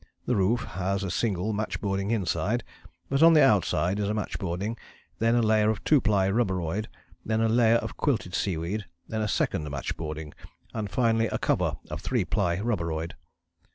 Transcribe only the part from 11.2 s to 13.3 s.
a cover of 3 ply ruberoid."